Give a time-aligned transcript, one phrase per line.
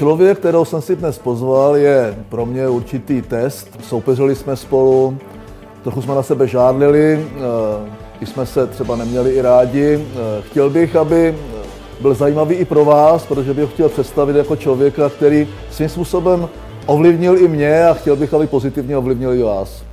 [0.00, 3.68] Člověk, kterého jsem si dnes pozval, je pro mě určitý test.
[3.82, 5.18] Soupeřili jsme spolu,
[5.82, 7.26] trochu jsme na sebe žádlili,
[8.18, 10.06] když jsme se třeba neměli i rádi.
[10.40, 11.38] Chtěl bych, aby
[12.00, 16.48] byl zajímavý i pro vás, protože bych ho chtěl představit jako člověka, který svým způsobem
[16.86, 19.84] ovlivnil i mě a chtěl bych, aby pozitivně ovlivnil i vás.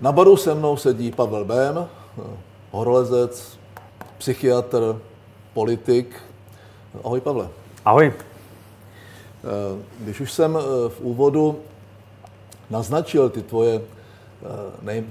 [0.00, 1.86] Na baru se mnou sedí Pavel Bém,
[2.70, 3.58] horolezec,
[4.18, 4.96] psychiatr,
[5.54, 6.06] politik.
[7.04, 7.48] Ahoj Pavle.
[7.84, 8.12] Ahoj.
[10.00, 10.58] Když už jsem
[10.88, 11.58] v úvodu
[12.70, 13.80] naznačil ty tvoje,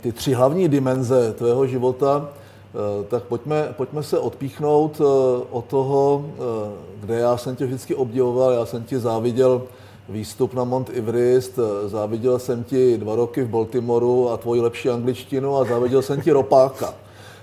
[0.02, 2.30] ty tři hlavní dimenze tvého života,
[2.70, 5.04] Eh, tak pojďme, pojďme se odpíchnout eh,
[5.49, 9.62] od toho, eh, kde já jsem tě vždycky obdivoval, já jsem ti záviděl
[10.10, 15.58] výstup na Mont Everest, záviděl jsem ti dva roky v Baltimoru a tvoji lepší angličtinu
[15.58, 16.93] a záviděl jsem ti ropáka.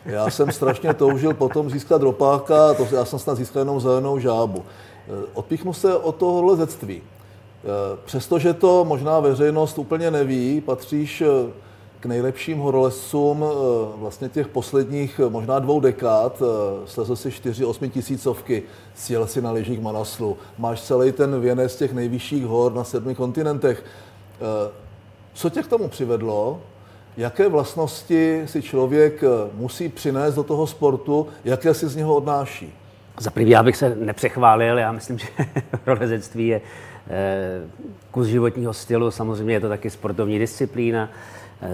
[0.07, 4.65] Já jsem strašně toužil potom získat ropáka, to já jsem snad získal jenom zelenou žábu.
[5.35, 7.03] Odpíchnu se od toho lezectví.
[8.05, 11.23] Přestože to možná veřejnost úplně neví, patříš
[12.01, 13.55] k nejlepším horolezcům eh,
[13.97, 16.43] vlastně těch posledních eh, možná dvou dekád.
[16.43, 18.63] Eh, slezl si čtyři osmi tisícovky,
[18.95, 20.37] sjel si na lyžích Manaslu.
[20.59, 23.85] Máš celý ten věnec těch nejvyšších hor na sedmi kontinentech.
[25.35, 26.61] Co tě k tomu přivedlo?
[27.17, 31.29] Jaké vlastnosti si člověk musí přinést do toho sportu?
[31.45, 32.73] Jaké si z něho odnáší?
[33.21, 34.79] Za první, já bych se nepřechválil.
[34.79, 35.27] Já myslím, že
[35.87, 36.61] horolezectví je
[38.11, 39.11] kus životního stylu.
[39.11, 41.11] Samozřejmě je to taky sportovní disciplína.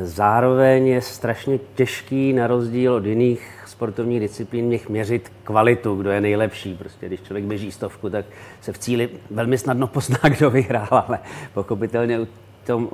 [0.02, 6.20] Zároveň je strašně těžký, na rozdíl od jiných sportovních disciplín, měch měřit kvalitu, kdo je
[6.20, 6.74] nejlepší.
[6.74, 8.24] Prostě když člověk běží stovku, tak
[8.60, 11.18] se v cíli velmi snadno pozná, kdo vyhrál, ale
[11.54, 12.28] pochopitelně u
[12.66, 12.88] tom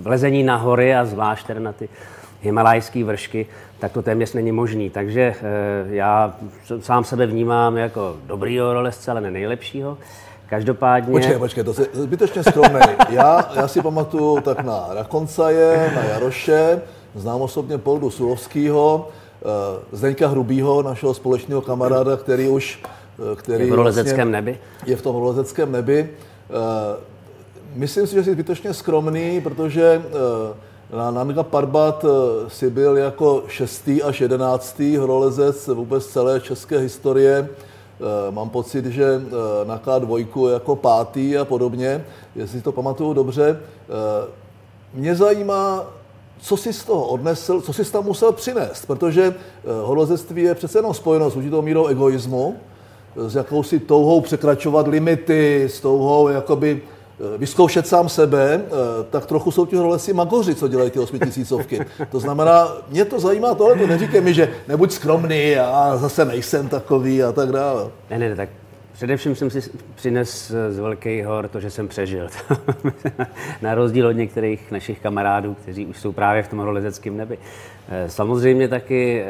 [0.00, 1.88] vlezení na hory a zvlášť teda na ty
[2.42, 3.46] himalajské vršky,
[3.78, 4.90] tak to téměř není možný.
[4.90, 5.34] Takže eh,
[5.86, 6.34] já
[6.80, 9.98] sám sebe vnímám jako dobrýho horolezce, ale ne nejlepšího.
[10.48, 11.12] Každopádně...
[11.12, 12.80] Počkej, počkej, to je zbytečně skromný.
[13.08, 16.82] Já, já si pamatuju tak na Rakoncaje, na Jaroše,
[17.14, 19.08] znám osobně Poldu Sulovského,
[19.42, 19.46] eh,
[19.92, 22.82] Zdeňka Hrubýho, našeho společného kamaráda, který už...
[23.32, 24.58] Eh, který je v horolezeckém vlastně nebi.
[24.86, 26.10] Je v tom horolezeckém nebi.
[27.72, 30.02] Eh, myslím si, že jsi zbytečně skromný, protože
[30.96, 32.04] na Nanga Parbat
[32.48, 37.48] si byl jako šestý až jedenáctý horolezec vůbec celé české historie
[38.02, 42.04] Eh, mám pocit, že eh, na K2 jako pátý a podobně,
[42.36, 43.60] jestli to pamatuju dobře.
[43.60, 44.28] Eh,
[44.94, 45.84] mě zajímá,
[46.40, 49.34] co jsi z toho odnesl, co jsi tam musel přinést, protože
[49.82, 52.56] holozectví je přece jenom spojeno s určitou mírou egoismu,
[53.16, 57.01] s jakousi touhou překračovat limity, s touhou jakoby Eh,
[57.38, 58.70] vyzkoušet sám sebe, eh,
[59.10, 61.80] tak trochu jsou ti horolezci magoři, co dělají ty osmitisícovky.
[62.10, 66.68] To znamená, mě to zajímá tohle, to neříkej mi, že nebuď skromný a zase nejsem
[66.68, 67.90] takový a tak dále.
[68.10, 68.48] Ne, ne, tak
[68.92, 72.28] Především jsem si přines z Velkých hor to, že jsem přežil.
[73.62, 77.38] Na rozdíl od některých našich kamarádů, kteří už jsou právě v tom horolezeckém nebi.
[77.88, 79.24] Eh, samozřejmě taky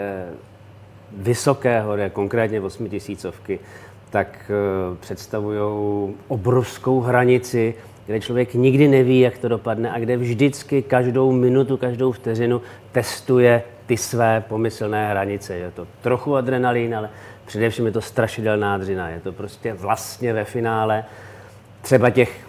[1.16, 3.60] vysoké hory, konkrétně osmitisícovky,
[4.12, 5.58] tak eh, představují
[6.28, 7.74] obrovskou hranici,
[8.06, 12.62] kde člověk nikdy neví, jak to dopadne a kde vždycky každou minutu, každou vteřinu
[12.92, 15.54] testuje ty své pomyslné hranice.
[15.54, 17.10] Je to trochu adrenalin, ale
[17.46, 19.08] především je to strašidelná dřina.
[19.08, 21.04] Je to prostě vlastně ve finále
[21.82, 22.46] třeba těch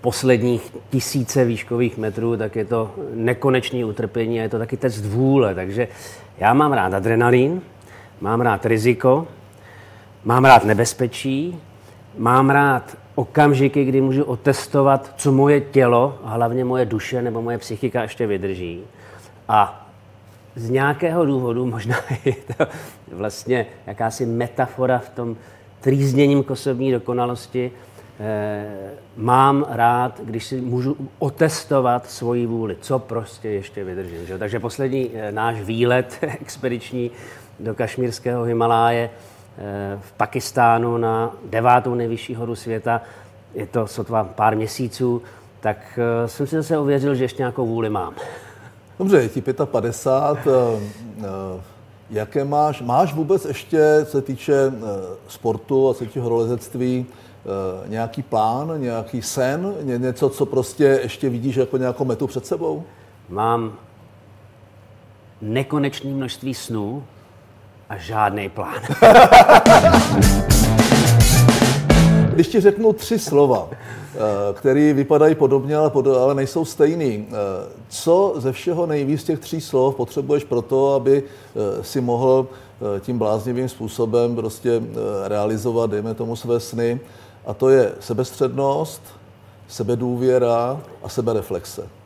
[0.00, 5.54] posledních tisíce výškových metrů, tak je to nekonečný utrpení a je to taky test vůle.
[5.54, 5.88] Takže
[6.38, 7.62] já mám rád adrenalin,
[8.20, 9.26] mám rád riziko,
[10.24, 11.60] Mám rád nebezpečí,
[12.18, 17.58] mám rád okamžiky, kdy můžu otestovat, co moje tělo, a hlavně moje duše nebo moje
[17.58, 18.80] psychika ještě vydrží.
[19.48, 19.88] A
[20.56, 22.66] z nějakého důvodu, možná je to
[23.12, 25.36] vlastně jakási metafora v tom
[25.80, 26.54] trýzněním k
[26.92, 27.72] dokonalosti,
[28.20, 28.66] eh,
[29.16, 34.26] mám rád, když si můžu otestovat svoji vůli, co prostě ještě vydržím.
[34.26, 34.38] Že?
[34.38, 37.10] Takže poslední eh, náš výlet expediční
[37.60, 39.10] do kašmírského Himaláje
[40.00, 43.00] v Pakistánu na devátou nejvyšší horu světa.
[43.54, 45.22] Je to sotva pár měsíců,
[45.60, 48.14] tak eh, jsem si zase ověřil, že ještě nějakou vůli mám.
[48.98, 50.54] Dobře, je ti 55.
[51.18, 51.60] Eh,
[52.10, 52.82] jaké máš?
[52.82, 54.72] Máš vůbec ještě, co se týče
[55.28, 57.06] sportu a co se týče horolezectví,
[57.86, 62.84] nějaký plán, nějaký sen, něco, co prostě ještě vidíš jako nějakou metu před sebou?
[63.28, 63.72] Mám
[65.40, 67.04] nekonečné množství snů,
[67.88, 68.80] a žádný plán.
[72.34, 74.18] Když ti řeknu tři slova, eh,
[74.52, 77.26] který vypadají podobně, ale, pod, ale nejsou stejný.
[77.88, 81.22] Co ze všeho nejvíc těch tří slov potřebuješ pro to, aby
[81.82, 82.46] si mohl
[83.00, 84.82] tím bláznivým způsobem prostě
[85.24, 87.00] realizovat, dejme tomu, své sny?
[87.46, 89.02] A to je sebestřednost,
[89.68, 91.97] sebedůvěra a sebereflexe.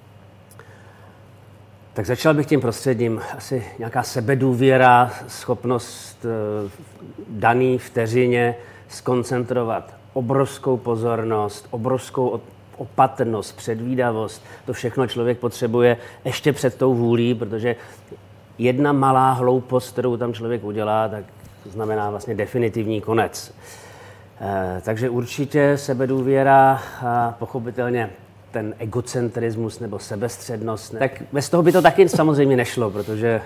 [1.94, 3.21] Tak začal bych tím prostředím.
[3.37, 6.71] Asi nějaká sebedůvěra, schopnost eh,
[7.29, 8.55] daný vteřině
[8.89, 12.41] skoncentrovat obrovskou pozornost, obrovskou
[12.77, 14.44] opatrnost, předvídavost.
[14.67, 17.77] To všechno člověk potřebuje ještě před tou vůlí, protože
[18.59, 21.25] jedna malá hloupost, kterou tam člověk udělá, tak
[21.71, 23.55] znamená vlastně definitivní konec.
[24.41, 28.11] Eh, takže určitě sebedůvěra a pochopitelně
[28.53, 30.93] ten egocentrismus nebo sebestřednost.
[30.93, 30.99] Ne?
[30.99, 33.43] Tak bez toho by to taky samozřejmě nešlo, protože e,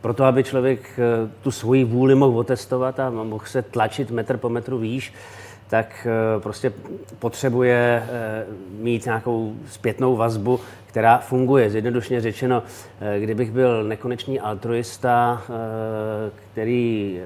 [0.00, 4.48] proto, aby člověk e, tu svoji vůli mohl otestovat a mohl se tlačit metr po
[4.48, 5.12] metru výš,
[5.72, 6.72] tak e, prostě
[7.18, 8.44] potřebuje e,
[8.78, 11.70] mít nějakou zpětnou vazbu, která funguje.
[11.70, 12.62] Zjednodušně řečeno,
[13.00, 15.42] e, kdybych byl nekonečný altruista,
[16.52, 17.20] který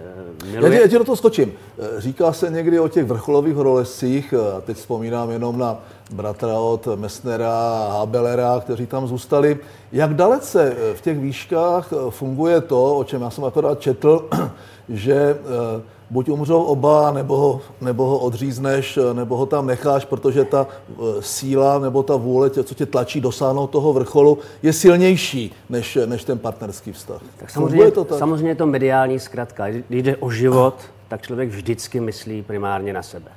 [0.53, 0.81] miluje...
[0.81, 1.53] Já ti, do toho skočím.
[1.99, 5.79] Říká se někdy o těch vrcholových horolezcích, a teď vzpomínám jenom na
[6.11, 9.59] bratra od Messnera a Habelera, kteří tam zůstali.
[9.93, 14.29] Jak dalece v těch výškách funguje to, o čem já jsem akorát četl,
[14.89, 20.45] že eh, buď umřou oba, nebo ho, nebo ho odřízneš, nebo ho tam necháš, protože
[20.45, 25.55] ta eh, síla nebo ta vůle, tě, co tě tlačí dosáhnout toho vrcholu, je silnější
[25.69, 27.21] než, než ten partnerský vztah.
[27.37, 28.19] Tak samozřejmě, to tak?
[28.19, 29.69] samozřejmě je to mediální zkratka.
[29.69, 30.75] Když jde o život,
[31.09, 33.31] tak člověk vždycky myslí primárně na sebe.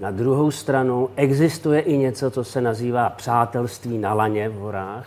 [0.00, 5.06] Na druhou stranu existuje i něco, co se nazývá přátelství na laně v horách.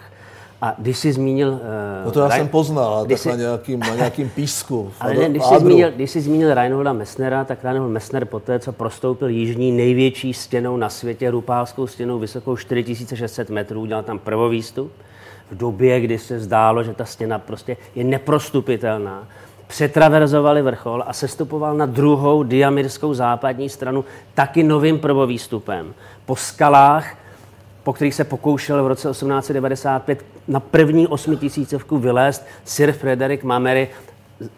[0.62, 1.50] A když jsi zmínil...
[1.50, 1.60] Uh,
[2.06, 2.40] no to já Rein...
[2.40, 3.30] jsem poznal, tak jsi...
[3.30, 4.92] na, nějakým, na nějakým písku.
[5.00, 8.72] Ale ne, když, jsi zmínil, když jsi zmínil Reinholda Messnera, tak Reinhold Messner poté, co
[8.72, 14.92] prostoupil jižní největší stěnou na světě, Rupálskou stěnou vysokou 4600 metrů, udělal tam prvovýstup,
[15.52, 19.28] v době, kdy se zdálo, že ta stěna prostě je neprostupitelná,
[19.68, 25.94] přetraverzovali vrchol a sestupoval na druhou diamirskou západní stranu taky novým prvovýstupem.
[26.26, 27.16] Po skalách,
[27.84, 33.88] po kterých se pokoušel v roce 1895 na první osmitisícovku vylézt Sir Frederick Mamery,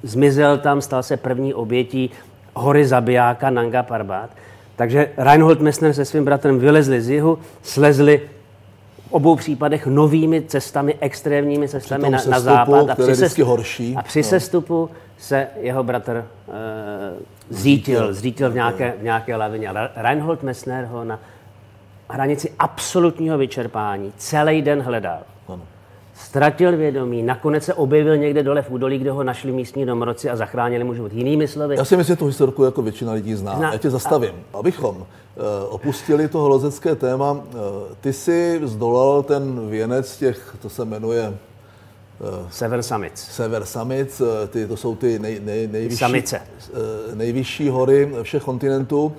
[0.04, 2.10] zmizel tam, stal se první obětí
[2.54, 4.30] hory zabijáka Nanga Parbat.
[4.76, 8.22] Takže Reinhold Messner se svým bratrem vylezli z jihu, slezli
[9.08, 12.90] v obou případech novými cestami, extrémními cestami na, na západ.
[12.90, 13.96] A při, sest, horší.
[13.98, 14.24] a při no.
[14.24, 16.54] sestupu se jeho bratr uh,
[17.50, 19.70] zítil, zítil v nějaké, v nějaké lavině.
[19.96, 21.20] Reinhold Messner ho na
[22.10, 25.20] hranici absolutního vyčerpání celý den hledal.
[25.48, 25.62] Ano.
[26.26, 30.36] Ztratil vědomí, nakonec se objevil někde dole v údolí, kde ho našli místní domorodci a
[30.36, 31.14] zachránili mu život.
[31.14, 31.76] Jinými slovy.
[31.78, 33.58] Já si myslím, že tu historku jako většina lidí zná.
[33.58, 33.72] zná.
[33.72, 34.34] Já tě zastavím.
[34.54, 34.58] A...
[34.58, 35.04] Abychom uh,
[35.70, 37.40] opustili to holozecké téma, uh,
[38.02, 41.34] ty si zdolal ten věnec těch, to se jmenuje
[42.22, 43.36] Eh, Sever Summits.
[43.36, 46.42] Sever Summits, eh, ty, to jsou ty nej, nej, nejvyšší, Samice.
[46.42, 49.14] Eh, nejvyšší hory všech kontinentů.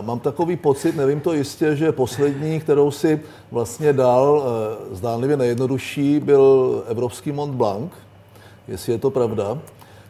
[0.00, 4.44] Mám takový pocit, nevím to jistě, že poslední, kterou si vlastně dal,
[4.92, 7.92] zdánlivě nejjednodušší, byl Evropský Mont Blanc,
[8.68, 9.58] jestli je to pravda.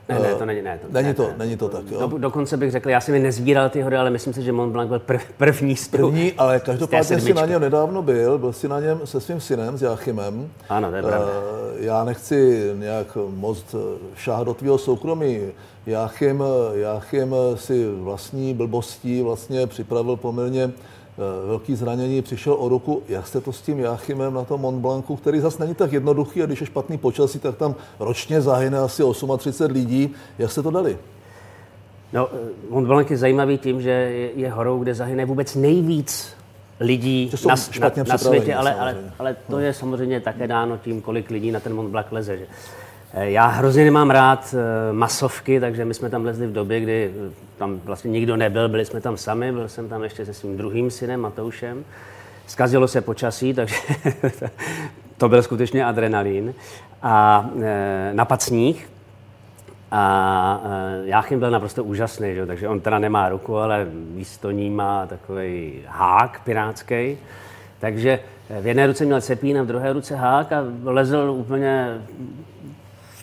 [0.08, 2.08] Ne, ne, to není, ne, to, není, ne, to, ne, není to tak, jo?
[2.08, 4.72] Do, dokonce bych řekl, já jsem mi nezbíral ty hory, ale myslím si, že Mont
[4.72, 8.68] Blanc byl prv, první z První, ale každopádně si na něm nedávno byl, byl si
[8.68, 10.50] na něm se svým synem, s Jáchymem.
[10.68, 11.28] Ano, to je pravda.
[11.76, 13.74] Já nechci nějak moc
[14.16, 15.40] šáhat do tvého soukromí.
[15.86, 16.42] Jáchym,
[16.72, 20.70] Jáchym si vlastní blbostí vlastně připravil poměrně Eh,
[21.46, 23.02] velký zranění, přišel o ruku.
[23.08, 26.42] Jak jste to s tím Jáchymem na tom Mont Blancu, který zase není tak jednoduchý
[26.42, 29.02] a když je špatný počasí, tak tam ročně zahyne asi
[29.36, 30.14] 38 lidí.
[30.38, 30.98] Jak jste to dali?
[32.12, 33.90] No, eh, Mont Blanc je zajímavý tím, že
[34.36, 36.34] je horou, kde zahyne vůbec nejvíc
[36.80, 39.58] lidí na, na, na světě, ale, ale, ale to no.
[39.58, 42.36] je samozřejmě také dáno tím, kolik lidí na ten Mont Blanc leze.
[42.36, 42.46] Že?
[43.16, 47.10] Eh, já hrozně nemám rád eh, masovky, takže my jsme tam lezli v době, kdy
[47.14, 50.56] eh, tam vlastně nikdo nebyl, byli jsme tam sami, byl jsem tam ještě se svým
[50.56, 51.84] druhým synem Matoušem.
[52.46, 53.76] Skazilo se počasí, takže
[55.18, 56.54] to byl skutečně adrenalin.
[57.02, 57.46] A
[58.12, 58.88] napad sníh,
[59.90, 60.60] a
[61.04, 62.46] Jáchym byl naprosto úžasný, že?
[62.46, 67.18] takže on teda nemá ruku, ale místo ní má takový hák pirátský.
[67.78, 68.18] Takže
[68.60, 72.00] v jedné ruce měl cepín a v druhé ruce hák a lezl úplně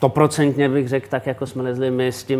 [0.01, 2.39] stoprocentně bych řekl, tak jako jsme lezli my s tím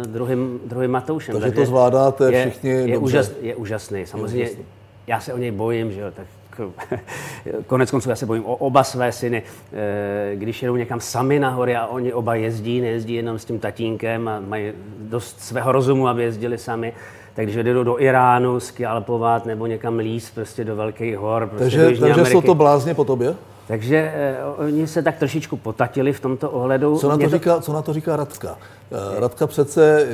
[0.00, 1.32] uh, druhým, druhým Matoušem.
[1.32, 2.98] Takže, Takže to zvládáte je, všichni je, dobře.
[2.98, 4.06] Úžas, je úžasný.
[4.06, 4.64] Samozřejmě je úžasný.
[5.06, 6.26] já se o něj bojím, že jo, tak
[7.66, 9.42] konec konců já se bojím o oba své syny.
[9.72, 14.28] Eh, když jedou někam sami nahoře a oni oba jezdí, nejezdí jenom s tím tatínkem
[14.28, 16.92] a mají dost svého rozumu, aby jezdili sami,
[17.34, 21.46] tak když jedou do Iránu skialpovat nebo někam líst prostě do velkých hor.
[21.46, 22.30] Prostě takže do takže Ameriky.
[22.30, 23.34] jsou to blázně po tobě?
[23.68, 24.12] Takže
[24.58, 26.98] uh, oni se tak trošičku potatili v tomto ohledu.
[26.98, 27.28] Co na to, to...
[27.28, 28.50] Říká, co na to říká Radka?
[28.52, 30.08] Uh, Radka přece,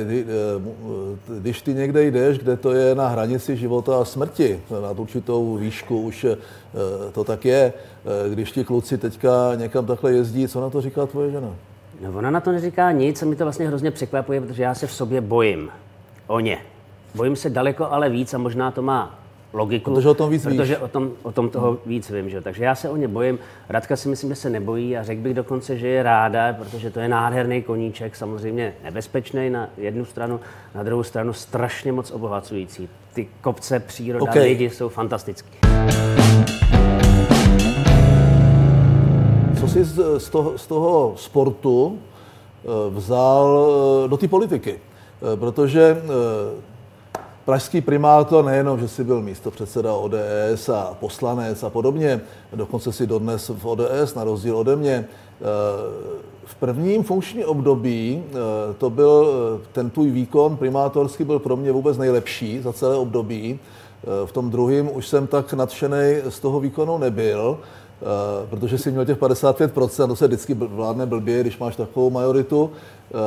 [0.57, 5.55] uh, když ty někde jdeš, kde to je na hranici života a smrti, na určitou
[5.55, 6.25] výšku už
[7.11, 7.73] to tak je,
[8.29, 11.49] když ti kluci teďka někam takhle jezdí, co na to říká tvoje žena?
[12.01, 14.87] No ona na to neříká nic a mi to vlastně hrozně překvapuje, protože já se
[14.87, 15.69] v sobě bojím
[16.27, 16.57] o ně.
[17.15, 19.19] Bojím se daleko ale víc a možná to má
[19.55, 19.93] logiku.
[19.93, 20.83] Protože o tom víc Protože víš.
[20.83, 22.29] o tom, o tom toho víc vím.
[22.29, 22.41] Že?
[22.41, 23.39] Takže já se o ně bojím.
[23.69, 26.99] Radka si myslím, že se nebojí a řekl bych dokonce, že je ráda, protože to
[26.99, 30.39] je nádherný koníček, samozřejmě nebezpečný na jednu stranu,
[30.75, 32.89] na druhou stranu strašně moc obohacující.
[33.13, 34.43] Ty kopce, příroda, okay.
[34.43, 35.57] lidi jsou fantastický.
[39.59, 39.85] Co jsi
[40.17, 43.67] z toho, z toho sportu eh, vzal
[44.05, 44.79] eh, do té politiky?
[45.33, 45.97] Eh, protože
[47.45, 52.21] pražský primátor nejenom, že jsi byl místo předseda ODS a poslanec a podobně,
[52.53, 55.05] dokonce si dodnes v ODS, na rozdíl ode mě.
[56.45, 58.23] V prvním funkčním období
[58.77, 59.27] to byl,
[59.71, 63.59] ten tvůj výkon primátorský byl pro mě vůbec nejlepší za celé období.
[64.25, 67.57] V tom druhém už jsem tak nadšený z toho výkonu nebyl.
[68.01, 72.63] Uh, protože si měl těch 55%, to se vždycky vládne blbě, když máš takovou majoritu.
[72.63, 73.19] Uh,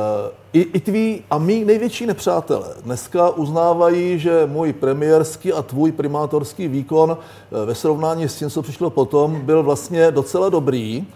[0.53, 6.67] i, I tví a mý největší nepřátelé dneska uznávají, že můj premiérský a tvůj primátorský
[6.67, 11.07] výkon uh, ve srovnání s tím, co přišlo potom, byl vlastně docela dobrý,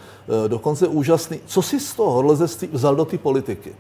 [0.47, 1.39] dokonce úžasný.
[1.45, 3.75] Co si z toho lezeství vzal do té politiky?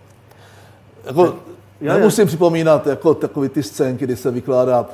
[1.05, 1.35] Jako,
[1.83, 4.87] já Nemusím připomínat jako takový ty scénky, kdy se vykládá uh,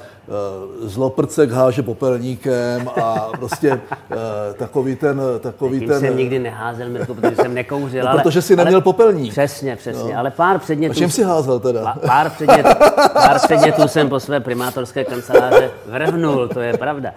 [0.87, 4.17] zloprcek háže popelníkem a prostě uh,
[4.57, 5.21] takový ten...
[5.39, 8.03] Takový Tím ten, jsem nikdy neházel, Mirko, protože jsem nekouřil.
[8.03, 9.31] No, ale, protože jsi neměl ale, popelník.
[9.31, 10.13] Přesně, přesně.
[10.13, 10.19] No.
[10.19, 10.91] Ale pár předmětů...
[10.91, 11.95] A čím jsi házel teda?
[12.05, 12.69] Pár předmětů,
[13.13, 17.11] pár předmětů jsem po své primátorské kanceláře vrhnul, to je pravda.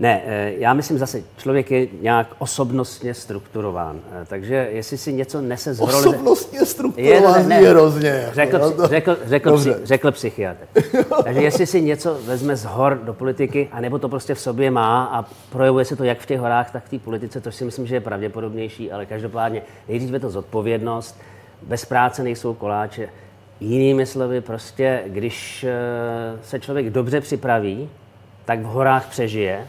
[0.00, 4.00] Ne, eh, já myslím zase, člověk je nějak osobnostně strukturován.
[4.12, 6.14] Eh, takže jestli si něco nese z horolezeckého...
[6.14, 8.28] Osobnostně strukturován je, hrozně.
[8.32, 10.66] Řekl, no, řekl, řekl, psy, řekl psychiatr.
[11.24, 15.04] Takže jestli si něco vezme z hor do politiky, anebo to prostě v sobě má
[15.04, 17.86] a projevuje se to jak v těch horách, tak v té politice, to si myslím,
[17.86, 21.20] že je pravděpodobnější, ale každopádně nejdřív je to zodpovědnost,
[21.62, 23.08] bez práce nejsou koláče.
[23.60, 27.88] Jinými slovy, prostě, když eh, se člověk dobře připraví,
[28.44, 29.66] tak v horách přežije,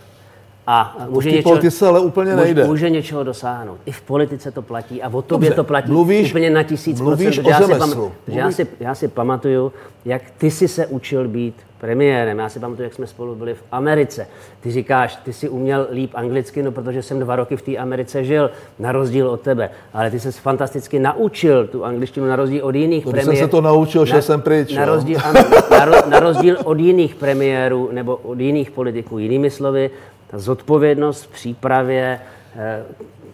[0.68, 2.68] a může něčeho, politice ale úplně nejde.
[2.68, 3.78] Může, něčeho dosáhnout.
[3.86, 7.02] I v politice to platí a o tobě Dobře, to platí mluvíš, úplně na tisíc
[7.02, 7.48] mluvíš procent.
[7.48, 9.74] O já, si pamatuju, já, si, já si pamatuju,
[10.06, 12.40] jak ty jsi se učil být premiérem.
[12.40, 14.28] Já si pamatuju, jak jsme spolu byli v Americe.
[14.60, 18.24] Ty říkáš, ty si uměl líp anglicky, no protože jsem dva roky v té Americe
[18.24, 19.70] žil, na rozdíl od tebe.
[19.94, 23.38] Ale ty jsi fantasticky naučil tu angličtinu na rozdíl od jiných to premiérů.
[23.38, 24.74] jsem se to naučil, že jsem pryč.
[24.74, 25.40] Na rozdíl, ano,
[25.72, 29.20] na, na rozdíl od jiných premiérů nebo od jiných politiků.
[29.20, 29.90] Jinými slovy,
[30.28, 32.20] ta zodpovědnost v přípravě
[32.56, 32.84] eh,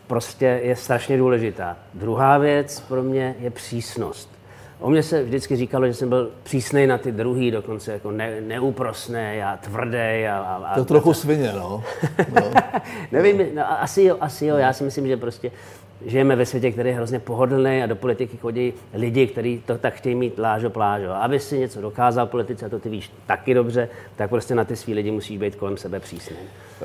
[0.07, 1.77] prostě je strašně důležitá.
[1.93, 4.33] Druhá věc pro mě je přísnost.
[4.79, 8.41] O mě se vždycky říkalo, že jsem byl přísný na ty druhý, dokonce jako ne,
[8.41, 10.27] neúprosný a tvrdý.
[10.27, 11.83] A, a, a to trochu svině, no.
[12.35, 12.51] no.
[13.11, 14.57] Nevím, no, asi jo, asi jo.
[14.57, 15.51] Já si myslím, že prostě
[16.05, 19.93] žijeme ve světě, který je hrozně pohodlný a do politiky chodí lidi, kteří to tak
[19.93, 21.11] chtějí mít lážo plážo.
[21.11, 24.75] Aby si něco dokázal politice, a to ty víš taky dobře, tak prostě na ty
[24.75, 26.35] svý lidi musí být kolem sebe přísný.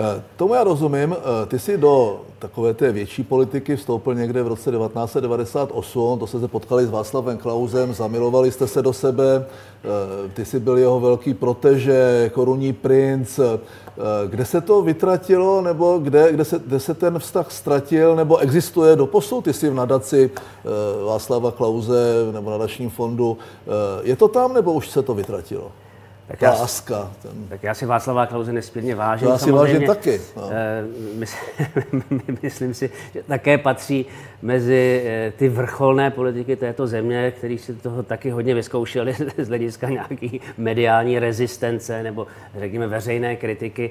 [0.01, 1.17] Eh, tomu já rozumím.
[1.19, 6.41] Eh, ty jsi do takové té větší politiky vstoupil někde v roce 1998, to jste
[6.41, 11.01] se potkali s Václavem Klausem, zamilovali jste se do sebe, eh, ty jsi byl jeho
[11.01, 13.41] velký proteže, korunní princ.
[14.27, 18.97] Kde se to vytratilo, nebo kde, kde, se, kde se ten vztah ztratil, nebo existuje
[18.97, 19.45] do posud?
[19.45, 20.31] Ty jsi v nadaci
[21.07, 23.39] Václava Klauze nebo nadačním fondu.
[24.03, 25.73] Je to tam, nebo už se to vytratilo?
[26.29, 27.11] Tak já, láska.
[27.23, 27.33] Ten...
[27.49, 29.29] Tak já si Václava Klauze nesmírně vážím.
[29.29, 30.21] Já si vážím taky.
[30.37, 30.51] No.
[32.43, 34.07] myslím si, že také patří
[34.43, 39.89] mezi eh, ty vrcholné politiky této země, který si toho taky hodně vyzkoušeli z hlediska
[39.89, 42.27] nějaký mediální rezistence nebo
[42.59, 43.91] řekněme veřejné kritiky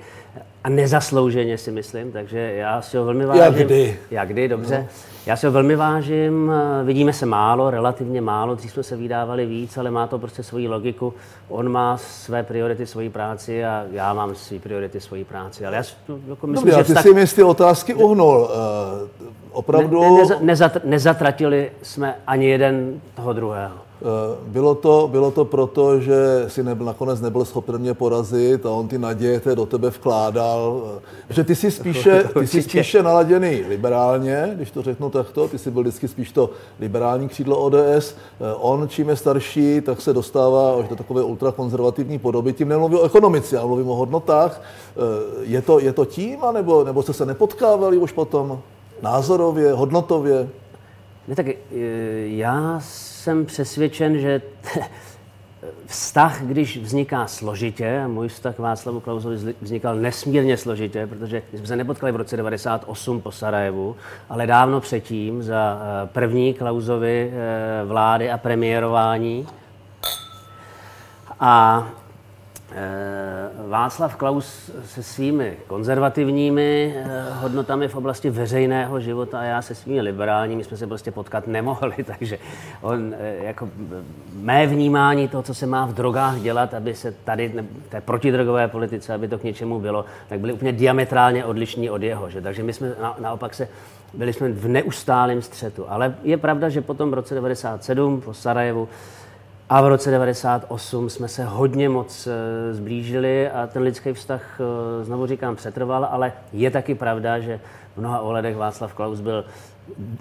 [0.64, 3.44] a nezaslouženě si myslím, takže já si ho velmi vážím.
[3.44, 4.00] Jak kdy?
[4.12, 4.78] Jak kdy, dobře.
[4.78, 5.17] No.
[5.28, 6.52] Já si ho velmi vážím,
[6.84, 10.68] vidíme se málo, relativně málo, dřív jsme se vydávali víc, ale má to prostě svoji
[10.68, 11.14] logiku.
[11.50, 15.66] On má své priority, svoji práci a já mám své priority, svoji práci.
[15.66, 15.84] Ale já
[16.28, 17.04] jako myslím, Dobře, že ty tak...
[17.04, 18.38] si mi z ty otázky uhnul.
[18.38, 20.02] Uh, opravdu...
[20.02, 23.87] Ne, ne, nezat, nezatratili jsme ani jeden toho druhého.
[24.02, 28.70] Eh, bylo to, bylo to proto, že si nebyl, nakonec nebyl schopen mě porazit a
[28.70, 30.82] on ty naděje do tebe vkládal.
[31.30, 35.58] Eh, že ty jsi spíše, ty jsi spíše naladěný liberálně, když to řeknu takto, ty
[35.58, 36.50] jsi byl vždycky spíš to
[36.80, 38.16] liberální křídlo ODS.
[38.16, 42.54] Eh, on, čím je starší, tak se dostává až do takové ultrakonzervativní podoby.
[42.54, 44.62] Tím nemluvím o ekonomice, já mluvím o hodnotách.
[45.42, 48.62] Je to, je to tím, anebo, nebo jste se nepotkávali už potom
[49.02, 50.50] názorově, hodnotově?
[51.28, 51.46] Ne, tak
[52.26, 52.82] já
[53.28, 54.42] jsem přesvědčen, že
[55.86, 61.68] vztah, když vzniká složitě, a můj vztah k Václavu Klausovi vznikal nesmírně složitě, protože jsme
[61.68, 63.96] se nepotkali v roce 98 po Sarajevu,
[64.30, 69.48] ale dávno předtím za eh, první Klausovy eh, vlády a premiérování.
[71.40, 71.88] A
[73.68, 80.02] Václav Klaus se svými konzervativními eh, hodnotami v oblasti veřejného života a já se svými
[80.02, 82.38] liberálními jsme se prostě potkat nemohli, takže
[82.82, 83.70] on, eh, jako
[84.34, 89.14] mé vnímání toho, co se má v drogách dělat, aby se tady, té protidrogové politice,
[89.14, 92.30] aby to k něčemu bylo, tak byly úplně diametrálně odlišní od jeho.
[92.30, 92.42] Že?
[92.42, 93.68] Takže my jsme na, naopak se
[94.14, 95.86] byli jsme v neustálém střetu.
[95.88, 98.90] Ale je pravda, že potom v roce 97 po Sarajevu
[99.70, 105.04] a v roce 98 jsme se hodně moc eh, zblížili a ten lidský vztah, eh,
[105.04, 107.60] znovu říkám, přetrval, ale je taky pravda, že
[107.96, 109.46] v mnoha ohledech Václav Klaus byl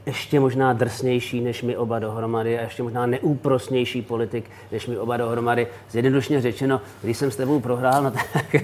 [0.06, 5.16] ještě možná drsnější než my oba dohromady a ještě možná neúprosnější politik než my oba
[5.16, 5.66] dohromady.
[5.90, 8.62] Zjednodušně řečeno, když jsem s tebou prohrál, no tak,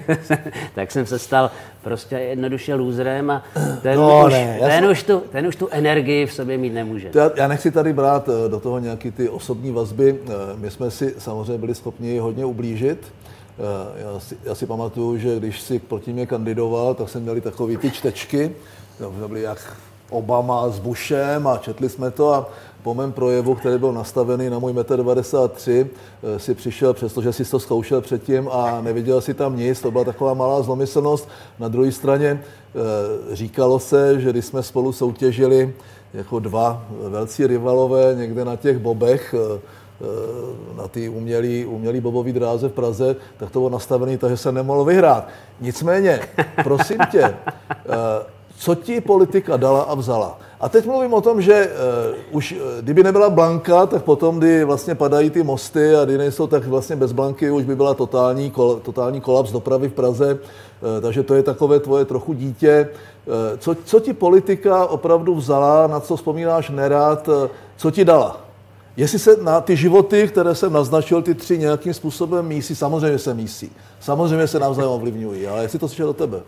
[0.74, 1.50] tak jsem se stal
[1.82, 3.42] prostě jednoduše lůzrem a
[3.82, 4.90] ten, no, už, ne, ten, jsem...
[4.90, 7.10] už tu, ten už tu energii v sobě mít nemůže.
[7.14, 10.18] Já, já nechci tady brát eh, do toho nějaký ty osobní vazby.
[10.26, 12.98] Eh, my jsme si samozřejmě byli schopni hodně ublížit.
[13.58, 17.40] Eh, já si, já si pamatuju, že když si proti mě kandidoval, tak jsem měli
[17.40, 18.54] takové ty čtečky,
[18.98, 19.76] to byly jak
[20.12, 22.46] Obama s Bushem a četli jsme to a
[22.82, 25.88] po mém projevu, který byl nastavený na můj 1,93 m,
[26.22, 30.04] eh, si přišel, přestože si to zkoušel předtím a neviděl si tam nic, to byla
[30.04, 31.28] taková malá zlomyslnost.
[31.58, 35.74] Na druhé straně eh, říkalo se, že když jsme spolu soutěžili
[36.14, 39.60] jako dva velcí rivalové někde na těch bobech, eh,
[40.76, 44.52] na ty umělý, umělý bobový dráze v Praze, tak to bylo nastavené tak, že se
[44.52, 45.28] nemohlo vyhrát.
[45.60, 46.20] Nicméně,
[46.64, 47.34] prosím tě,
[48.62, 50.38] co ti politika dala a vzala.
[50.60, 51.66] A teď mluvím o tom, že
[52.30, 56.18] uh, už uh, kdyby nebyla Blanka, tak potom, kdy vlastně padají ty mosty a kdy
[56.18, 60.34] nejsou, tak vlastně bez Blanky už by byla totální, kol, totální kolaps dopravy v Praze.
[60.34, 62.88] Uh, takže to je takové tvoje trochu dítě.
[63.26, 67.34] Uh, co, co ti politika opravdu vzala, na co vzpomínáš nerad, uh,
[67.76, 68.40] co ti dala?
[68.96, 73.34] Jestli se na ty životy, které jsem naznačil, ty tři nějakým způsobem mísí, samozřejmě se
[73.34, 73.72] mísí.
[74.00, 76.40] Samozřejmě se navzájem ovlivňují, ale jestli to slyšel do tebe?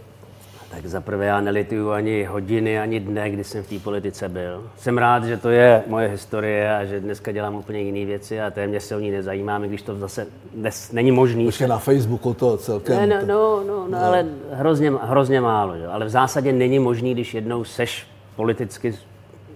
[0.74, 4.70] Tak zaprvé já nelituju ani hodiny, ani dne, kdy jsem v té politice byl.
[4.76, 8.50] Jsem rád, že to je moje historie a že dneska dělám úplně jiné věci a
[8.50, 11.46] téměř se o ní nezajímám, když to zase dnes není možný.
[11.46, 12.96] Už je na Facebooku to celkem.
[12.96, 14.04] Ne, no, no, no, no, no.
[14.04, 15.76] ale hrozně, hrozně málo.
[15.76, 15.86] Že?
[15.86, 18.06] Ale v zásadě není možný, když jednou seš
[18.36, 18.94] politicky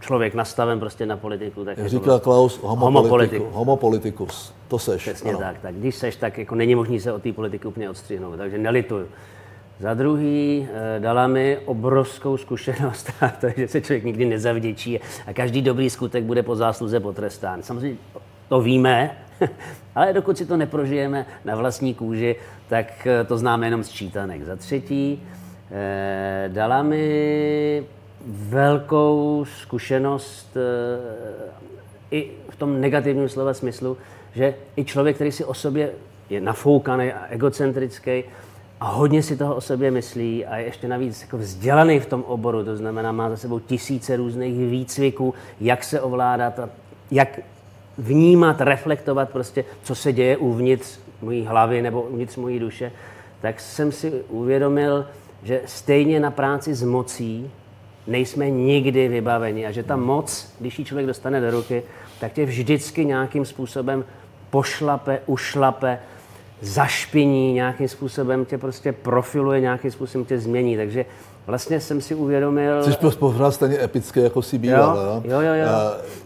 [0.00, 1.64] člověk nastaven prostě na politiku.
[1.64, 3.48] Tak Jak říká Klaus, homopolitikus.
[3.52, 4.54] homopolitikus.
[4.68, 5.02] To seš.
[5.02, 5.38] Přesně ano.
[5.38, 5.74] tak, tak.
[5.74, 8.37] Když seš, tak jako není možný se od té politiky úplně odstřihnout.
[8.37, 9.07] Takže nelituju.
[9.81, 15.01] Za druhý eh, dala mi obrovskou zkušenost, a to je, že se člověk nikdy nezavděčí
[15.27, 17.62] a každý dobrý skutek bude po zásluze potrestán.
[17.62, 17.99] Samozřejmě
[18.49, 19.11] to víme,
[19.95, 22.37] ale dokud si to neprožijeme na vlastní kůži,
[22.69, 24.45] tak eh, to známe jenom z čítanek.
[24.45, 25.23] Za třetí
[25.71, 27.85] eh, dala mi
[28.27, 30.57] velkou zkušenost
[32.11, 33.97] i v tom negativním slova smyslu,
[34.35, 35.91] že i člověk, který si o sobě
[36.31, 38.25] je nafoukaný a egocentrický,
[38.81, 42.23] a hodně si toho o sobě myslí a je ještě navíc jako vzdělaný v tom
[42.23, 46.69] oboru, to znamená, má za sebou tisíce různých výcviků, jak se ovládat a
[47.11, 47.41] jak
[47.99, 52.93] vnímat, reflektovat prostě, co se děje uvnitř mojí hlavy nebo uvnitř mojí duše,
[53.41, 55.07] tak jsem si uvědomil,
[55.43, 57.51] že stejně na práci s mocí
[58.07, 61.83] nejsme nikdy vybaveni a že ta moc, když ji člověk dostane do ruky,
[62.21, 64.05] tak tě vždycky nějakým způsobem
[64.51, 65.99] pošlape, ušlape,
[66.61, 70.77] zašpiní, nějakým způsobem tě prostě profiluje, nějakým způsobem tě změní.
[70.77, 71.05] Takže
[71.47, 72.85] vlastně jsem si uvědomil...
[72.85, 75.23] Jsi prostě pořád stejně epické, jako si býval.
[75.25, 75.55] Jo, jo, jo.
[75.55, 75.68] jo.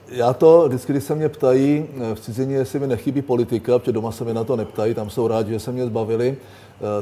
[0.09, 3.93] Já to, vždycky, když se mě ptají eh, v cizině, jestli mi nechybí politika, protože
[3.93, 6.37] doma se mi na to neptají, tam jsou rádi, že se mě zbavili,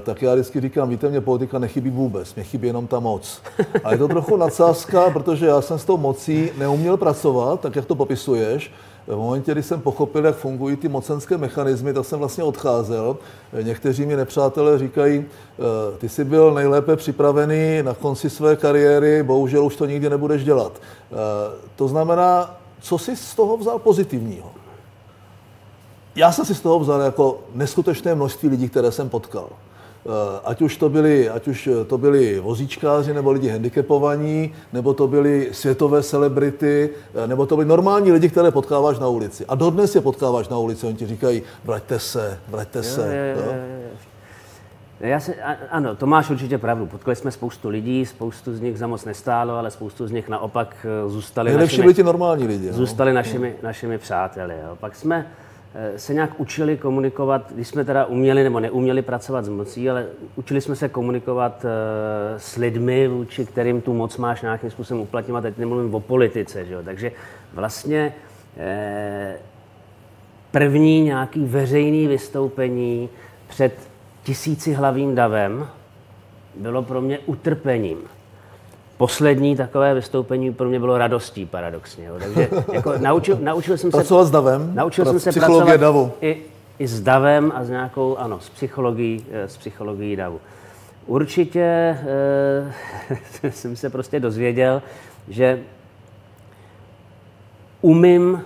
[0.03, 3.43] tak já vždycky říkám, víte, mě politika nechybí vůbec, mě chybí jenom ta moc.
[3.85, 7.85] A je to trochu nadsázka, protože já jsem s tou mocí neuměl pracovat, tak jak
[7.85, 8.73] to popisuješ,
[9.07, 13.17] v momentě, kdy jsem pochopil, jak fungují ty mocenské mechanismy, tak jsem vlastně odcházel.
[13.63, 19.65] Někteří mi nepřátelé říkají, eh, ty jsi byl nejlépe připravený na konci své kariéry, bohužel
[19.65, 20.73] už to nikdy nebudeš dělat.
[20.81, 21.15] Eh,
[21.77, 24.51] to znamená, co jsi z toho vzal pozitivního?
[26.17, 29.49] Já jsem si z toho vzal jako neskutečné množství lidí, které jsem potkal.
[30.07, 35.09] Eh, ať už to byli, ať už to byli vozíčkáři nebo lidi handicapovaní, nebo to
[35.09, 39.45] byli světové celebrity, eh, nebo to byli normální lidi, které potkáváš na ulici.
[39.49, 43.01] A dodnes je potkáváš na ulici, oni ti říkají, vraťte se, vraťte se.
[43.01, 43.91] Jo, jo, jo, jo.
[45.01, 45.35] Já se,
[45.71, 46.87] ano, to máš určitě pravdu.
[46.87, 50.87] Potkali jsme spoustu lidí, spoustu z nich za moc nestálo, ale spoustu z nich naopak
[51.07, 52.73] eh, zůstali Nejlepší našimi, byli ti normální lidi.
[52.73, 53.15] Zůstali no.
[53.15, 54.55] našimi, našimi přáteli.
[54.63, 54.77] Jo.
[54.81, 55.50] Pak jsme Eh,
[55.97, 60.07] se nějak učili komunikovat, když jsme teda uměli nebo neuměli pracovat s mocí, ale
[60.37, 65.41] učili jsme se komunikovat eh, s lidmi, vůči kterým tu moc máš nějakým způsobem uplatňovat.
[65.41, 66.83] Teď nemluvím o politice, že jo?
[66.85, 67.13] takže
[67.53, 68.15] vlastně
[68.57, 69.37] eh,
[70.51, 73.09] první nějaký veřejný vystoupení
[73.49, 73.73] před
[74.23, 75.69] tisíci hlavým davem
[76.55, 77.99] bylo pro mě utrpením
[79.01, 82.05] poslední takové vystoupení pro mě bylo radostí, paradoxně.
[82.05, 82.15] Jo.
[82.19, 83.97] Takže jako naučil, naučil jsem se...
[83.97, 84.75] Pracovat s davem?
[84.75, 86.13] Naučil jsem se pracovat davu.
[86.21, 86.43] I,
[86.79, 90.41] i s davem a s nějakou, ano, s psychologií, eh, s psychologií davu.
[91.07, 91.61] Určitě
[93.43, 94.83] e, jsem se prostě dozvěděl,
[95.29, 95.61] že
[97.81, 98.45] umím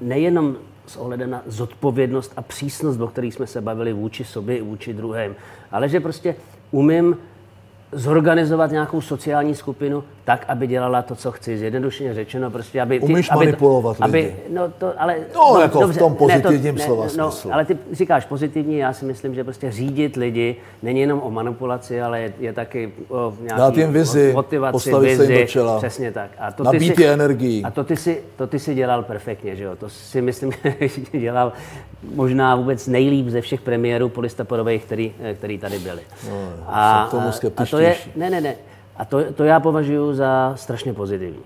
[0.00, 0.56] nejenom
[0.86, 4.92] s ohledem na zodpovědnost a přísnost, o kterých jsme se bavili vůči sobě i vůči
[4.92, 5.36] druhým,
[5.72, 6.36] ale že prostě
[6.70, 7.16] umím
[7.94, 11.58] zorganizovat nějakou sociální skupinu tak, aby dělala to, co chci.
[11.58, 13.00] Zjednodušeně řečeno, prostě, aby...
[13.00, 14.34] Ty, Umíš aby, manipulovat aby, lidi.
[14.50, 17.30] No, to, ale, no, no jako dobře, v tom pozitivním ne, to, slova ne, no,
[17.30, 17.52] smyslu.
[17.52, 22.02] Ale ty říkáš pozitivní, já si myslím, že prostě řídit lidi není jenom o manipulaci,
[22.02, 25.46] ale je, je taky o nějaký Dát jim vizi, motivaci, postavit vizi, se jim do
[25.46, 25.78] čela.
[25.78, 26.30] Přesně tak.
[26.38, 27.62] A to Nabít ty si, energii.
[27.62, 29.76] A to ty, si, to ty si dělal perfektně, že jo?
[29.76, 30.52] To si myslím,
[31.12, 31.52] že dělal
[32.14, 36.00] možná vůbec nejlíp ze všech premiérů polistopadových, který, který tady byli.
[36.30, 37.83] No, a, tomu a, a to je,
[38.16, 38.56] ne, ne, ne.
[38.96, 41.42] A to, to já považuji za strašně pozitivní.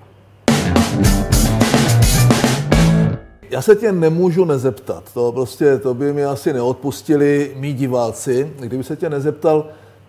[3.51, 8.85] Já se tě nemůžu nezeptat, to prostě, to by mi asi neodpustili mý diváci, kdyby
[8.85, 9.66] se tě nezeptal,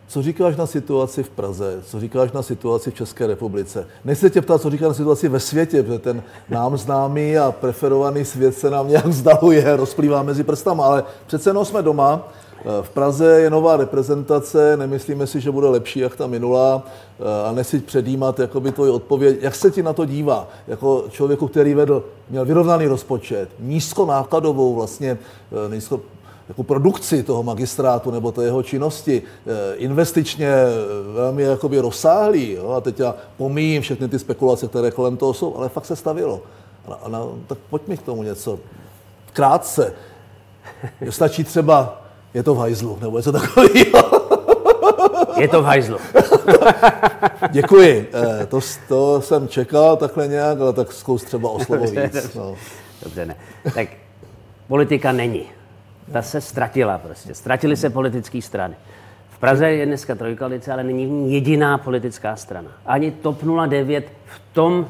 [0.07, 3.87] co říkáš na situaci v Praze, co říkáš na situaci v České republice.
[4.05, 8.25] Nechci tě ptát, co říkáš na situaci ve světě, protože ten nám známý a preferovaný
[8.25, 12.27] svět se nám nějak vzdaluje, rozplývá mezi prstama, ale přece jenom jsme doma
[12.81, 16.83] v Praze je nová reprezentace, nemyslíme si, že bude lepší, jak ta minulá,
[17.19, 19.37] eh, a nesi předjímat jakoby tvoji odpověď.
[19.41, 20.47] Jak se ti na to dívá?
[20.67, 25.17] Jako člověku, který vedl, měl vyrovnaný rozpočet, nízkonákladovou vlastně,
[25.51, 26.01] eh, nízko,
[26.47, 29.21] jako produkci toho magistrátu nebo té jeho činnosti
[29.75, 30.51] investičně
[31.13, 32.51] velmi jakoby rozsáhlý.
[32.51, 32.69] Jo?
[32.69, 36.41] A teď já pomíjím všechny ty spekulace, které kolem toho jsou, ale fakt se stavilo.
[36.87, 38.59] A, a, tak pojď mi k tomu něco.
[39.33, 39.93] Krátce.
[41.09, 42.01] Stačí třeba
[42.33, 44.19] je to v hajzlu, nebo něco takového.
[45.39, 45.97] Je to v hajzlu.
[47.51, 48.09] Děkuji.
[48.13, 52.33] Eh, to, to jsem čekal takhle nějak, ale tak zkus třeba o slovo víc.
[52.35, 52.55] No.
[53.03, 53.35] Dobře, ne.
[53.73, 53.87] Tak
[54.67, 55.43] politika není.
[56.13, 57.33] Ta se ztratila prostě.
[57.33, 58.75] Ztratily se politické strany.
[59.29, 62.71] V Praze je dneska trojkoalice, ale není jediná politická strana.
[62.85, 64.87] Ani TOP 09 v tom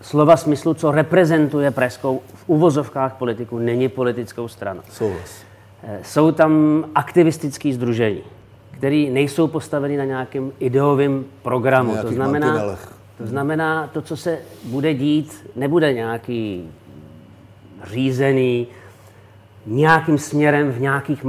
[0.00, 4.80] slova smyslu, co reprezentuje pražskou v uvozovkách politiku, není politickou stranou.
[4.90, 5.45] Souhlas.
[5.88, 8.22] Eh, jsou tam aktivistické združení,
[8.70, 11.96] které nejsou postaveny na nějakém ideovém programu.
[12.02, 12.76] To znamená,
[13.18, 16.70] to znamená, to, co se bude dít, nebude nějaký
[17.84, 18.66] řízený,
[19.66, 21.24] nějakým směrem v nějakých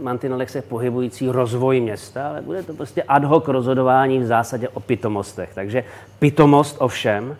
[0.00, 4.80] mantinelech se pohybující rozvoj města, ale bude to prostě ad hoc rozhodování v zásadě o
[4.80, 5.50] pitomostech.
[5.54, 5.84] Takže
[6.18, 7.36] pitomost ovšem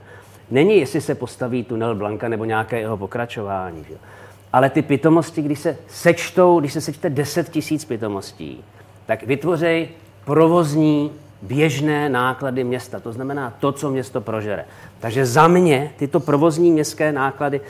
[0.50, 3.84] není, jestli se postaví tunel Blanka nebo nějaké jeho pokračování.
[3.88, 3.94] Že?
[4.52, 8.64] Ale ty pitomosti, když se sečtou, když se sečte 10 tisíc pitomostí,
[9.06, 9.88] tak vytvořej
[10.24, 11.11] provozní
[11.42, 13.00] běžné náklady města.
[13.00, 14.64] To znamená to, co město prožere.
[15.00, 17.61] Takže za mě tyto provozní městské náklady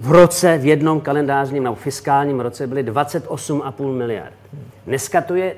[0.00, 4.34] v roce, v jednom kalendářním nebo fiskálním roce byly 28,5 miliard.
[4.86, 5.54] Dneska to je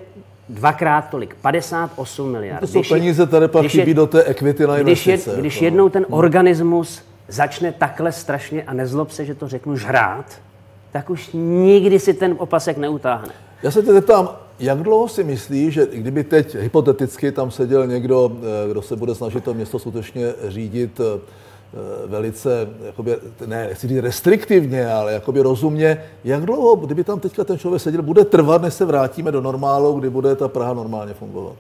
[0.48, 2.61] dvakrát tolik, 58 miliard.
[2.61, 5.11] To jsou když peníze, které pak chybí do té equity na investice.
[5.12, 9.76] Když, je, když jednou ten organismus začne takhle strašně, a nezlob se, že to řeknu,
[9.76, 10.26] žrát,
[10.92, 13.32] tak už nikdy si ten opasek neutáhne.
[13.62, 18.32] Já se tě zeptám, jak dlouho si myslíš, že kdyby teď hypoteticky tam seděl někdo,
[18.66, 21.20] eh, kdo se bude snažit to město skutečně řídit, eh,
[22.06, 27.58] velice, jakoby, ne, nechci říct restriktivně, ale jakoby rozumně, jak dlouho, kdyby tam teďka ten
[27.58, 31.56] člověk seděl, bude trvat, než se vrátíme do normálu, kdy bude ta Praha normálně fungovat?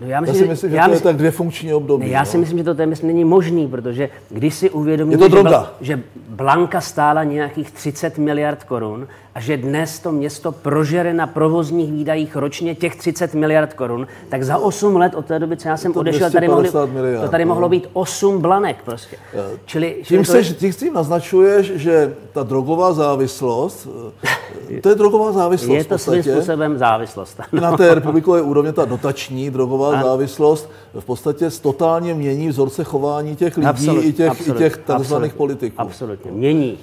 [0.00, 2.04] No já, myslím, já si myslím, že já to myslím, je tak dvě funkční období.
[2.04, 2.26] Ne, já no.
[2.26, 5.42] si myslím, že to téměř není možný, protože když si uvědomíme, že,
[5.80, 11.92] že Blanka stála nějakých 30 miliard korun a že dnes to město prožere na provozních
[11.92, 15.76] výdajích ročně těch 30 miliard korun, tak za 8 let od té doby, co já
[15.76, 17.48] jsem odešel, tady mohli, miliard, to tady no.
[17.48, 19.16] mohlo být 8 blanek prostě.
[19.64, 23.88] Čili, tím, čili se, tím, tím naznačuješ, že ta drogová závislost,
[24.82, 27.40] to je drogová závislost Je to svým způsobem závislost.
[27.52, 30.02] Na té republikové úrovně ta dotační drogová a...
[30.02, 30.70] závislost
[31.00, 35.34] v podstatě totálně mění vzorce chování těch lidí absolut, i těch, absolut, i těch takzvaných
[35.34, 35.80] politiků.
[35.80, 36.78] Absolutně, mění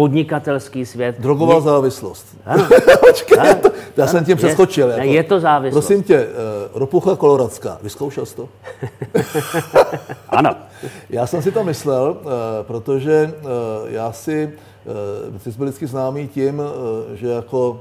[0.00, 1.16] podnikatelský svět.
[1.18, 1.60] Drogová je...
[1.60, 2.26] závislost.
[3.08, 4.88] Počkej, ano, to, já ano, jsem tím přeskočil.
[4.88, 5.12] Je, jako.
[5.12, 5.86] je to závislost.
[5.86, 6.30] Prosím tě, uh,
[6.74, 8.48] ropucha koloradská, vyzkoušel jsi to?
[10.28, 10.50] ano.
[11.10, 12.30] Já jsem si to myslel, uh,
[12.62, 13.48] protože uh,
[13.92, 14.52] já si,
[15.32, 16.66] uh, ty jsi byl vždycky známý tím, uh,
[17.14, 17.80] že jako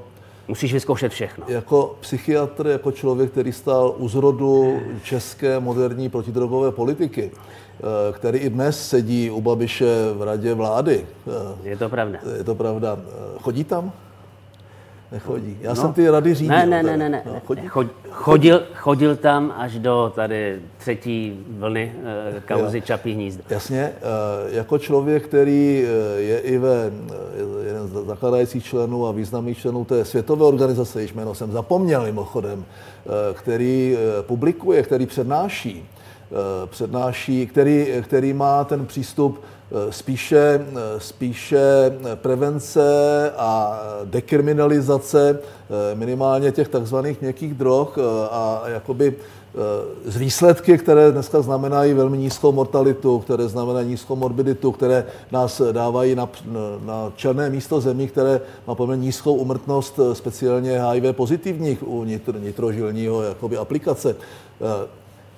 [0.49, 1.45] Musíš vyzkoušet všechno.
[1.47, 7.31] Jako psychiatr, jako člověk, který stál u zrodu české moderní protidrogové politiky,
[7.79, 11.05] Eh, který i dnes sedí u Babiše v radě vlády.
[11.63, 12.19] Je to pravda.
[12.37, 12.99] Je to pravda.
[12.99, 13.91] Eh, chodí tam?
[15.11, 15.57] Nechodí.
[15.61, 16.55] Já no, jsem ty rady řídil.
[16.55, 17.09] Ne, ne, ne, ne.
[17.09, 17.21] ne.
[17.25, 17.61] No, chodí?
[18.09, 21.93] Chodil, chodil tam až do tady třetí vlny
[22.37, 23.43] e, kauzy Čapí hnízdo.
[23.49, 23.81] Jasně.
[23.81, 23.93] E,
[24.55, 25.85] jako člověk, který
[26.17, 26.91] je i ve
[27.63, 32.65] jeden z zakladajících členů a významných členů té světové organizace, již jméno jsem zapomněl mimochodem,
[32.65, 35.89] e, který publikuje, který přednáší,
[36.31, 39.58] Eh, přednáší, který, který má ten přístup eh,
[39.89, 41.59] spíše, eh, spíše
[42.15, 42.81] prevence
[43.37, 45.39] a dekriminalizace
[45.93, 47.87] minimálně těch takzvaných měkkých drog
[48.31, 49.15] a jakoby
[50.05, 56.15] z výsledky, které dneska znamenají velmi nízkou mortalitu, které znamenají nízkou morbiditu, které nás dávají
[56.15, 56.29] na,
[56.85, 63.21] na černé místo zemí, které má poměrně nízkou umrtnost, speciálně HIV pozitivních u nitro, nitrožilního
[63.21, 64.15] jakoby aplikace.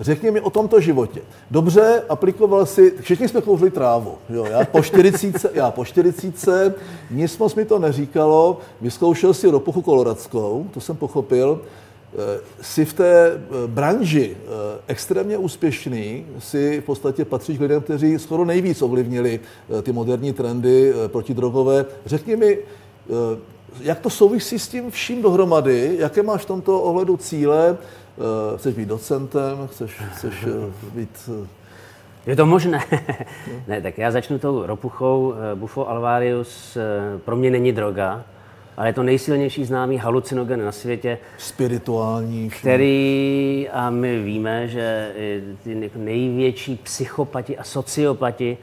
[0.02, 1.22] Řekni mi o tomto životě.
[1.52, 4.14] Dobře, aplikoval si, všichni jsme kouřili trávu.
[4.30, 6.78] Jo, já po 40, já po 40,
[7.12, 11.62] nic moc mi to neříkalo, vyzkoušel si ropuchu koloradskou, to jsem pochopil,
[12.14, 13.38] eh, si v té eh,
[13.68, 14.48] branži eh,
[14.88, 19.40] extrémně úspěšný, si v podstatě patříš k lidem, kteří skoro nejvíc ovlivnili
[19.82, 21.86] ty moderní trendy protidrogové.
[22.06, 22.58] Řekni mi,
[23.82, 27.78] jak to souvisí s tím vším dohromady, jaké máš v tomto ohledu cíle,
[28.58, 31.30] chceš být docentem, chceš, chceš uh, být...
[31.42, 31.48] Uh...
[32.26, 32.80] Je to možné.
[33.68, 35.34] ne, tak já začnu tou ropuchou.
[35.56, 36.78] Bufo alvarius
[37.26, 38.24] pro mě není droga,
[38.78, 41.18] ale je to nejsilnější známý halucinogen na světě.
[41.38, 42.50] Spirituální.
[42.50, 45.12] Který, a my víme, že
[45.64, 48.58] ty největší psychopati a sociopati,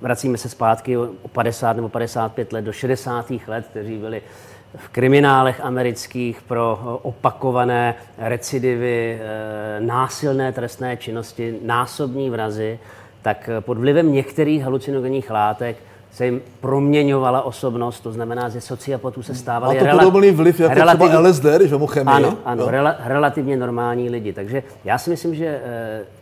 [0.00, 3.32] vracíme se zpátky o 50 nebo 55 let do 60.
[3.46, 4.22] let, kteří byli
[4.76, 12.78] v kriminálech amerických pro opakované recidivy, eh, násilné trestné činnosti, násobní vrazy,
[13.22, 15.76] tak pod vlivem některých halucinogenních látek
[16.12, 19.80] se jim proměňovala osobnost, to znamená, že sociopatů se stávali...
[19.80, 22.16] A to podobný vliv jako relativně, třeba LSD, že mu chemie.
[22.16, 24.32] Ano, ano rela, relativně normální lidi.
[24.32, 25.60] Takže já si myslím, že e,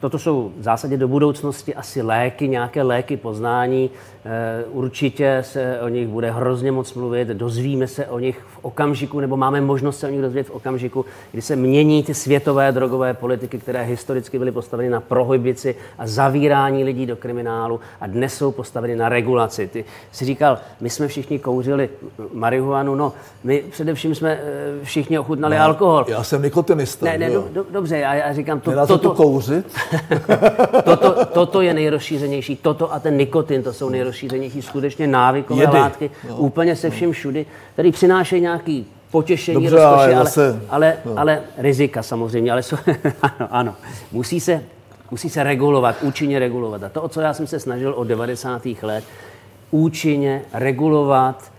[0.01, 3.91] toto jsou v zásadě do budoucnosti asi léky, nějaké léky poznání.
[4.25, 9.21] E, určitě se o nich bude hrozně moc mluvit, dozvíme se o nich v okamžiku,
[9.21, 13.15] nebo máme možnost se o nich dozvědět v okamžiku, kdy se mění ty světové drogové
[13.15, 18.53] politiky, které historicky byly postaveny na prohybici a zavírání lidí do kriminálu a dnes jsou
[18.53, 19.69] postaveny na regulaci.
[19.69, 19.80] Ty
[20.13, 21.89] si říkal, my jsme všichni kouřili
[22.33, 23.13] marihuanu, no,
[23.45, 26.05] my především jsme eh, všichni ochutnali no, alkohol.
[26.09, 27.07] Já jsem nikotinista.
[27.07, 29.67] Ne, ne, do, do, dobře, já, já říkám, to, toto, to kouřit?
[30.85, 35.79] toto, toto je nejrozšířenější, toto a ten nikotin, to jsou nejrozšířenější skutečně návykové Jedy.
[35.79, 36.37] látky, no.
[36.37, 41.13] úplně se vším všudy, který přinášejí nějaký potěšení, Dobře, rozkoši, ale, zase, ale, no.
[41.17, 42.77] ale rizika samozřejmě, ale jsou,
[43.23, 43.75] ano, ano,
[44.13, 44.63] musí se,
[45.11, 46.83] musí se regulovat, účinně regulovat.
[46.83, 48.63] A to, o co já jsem se snažil od 90.
[48.83, 49.05] let,
[49.71, 51.53] účinně regulovat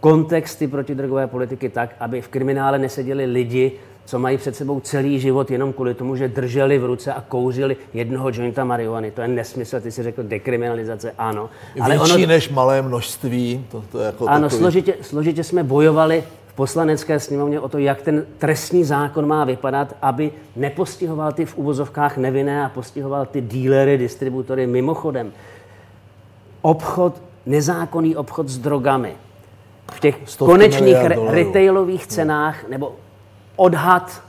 [0.00, 3.72] kontexty protidrogové politiky tak, aby v kriminále neseděli lidi,
[4.04, 7.76] co mají před sebou celý život jenom kvůli tomu, že drželi v ruce a kouřili
[7.94, 9.10] jednoho jointa marihuany.
[9.10, 11.50] To je nesmysl, ty si řekl dekriminalizace, ano.
[11.80, 12.26] Ale Větší ono...
[12.26, 13.66] než malé množství.
[13.70, 14.60] To, to je jako ano, takový...
[14.60, 19.96] složitě, složitě jsme bojovali v poslanecké sněmovně o to, jak ten trestní zákon má vypadat,
[20.02, 24.66] aby nepostihoval ty v uvozovkách nevinné a postihoval ty dílery, distributory.
[24.66, 25.32] Mimochodem,
[26.62, 29.16] obchod, nezákonný obchod s drogami
[29.92, 32.94] v těch konečných re- retailových cenách nebo
[33.56, 34.22] odhad